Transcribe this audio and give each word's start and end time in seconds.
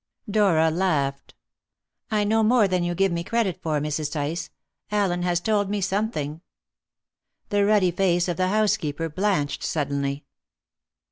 Dora 0.27 0.71
laughed. 0.71 1.35
"I 2.09 2.23
know 2.23 2.41
more 2.41 2.67
than 2.67 2.83
you 2.83 2.95
give 2.95 3.11
me 3.11 3.23
credit 3.23 3.61
for, 3.61 3.79
Mrs. 3.79 4.11
Tice. 4.11 4.49
Allen 4.91 5.21
has 5.21 5.39
told 5.39 5.69
me 5.69 5.79
something." 5.79 6.41
The 7.49 7.65
ruddy 7.67 7.91
face 7.91 8.27
of 8.27 8.37
the 8.37 8.47
housekeeper 8.47 9.09
blanched 9.09 9.61
suddenly. 9.61 10.25